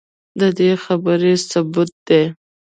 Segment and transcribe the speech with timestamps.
[0.39, 2.21] ددې خبرې ثبوت دے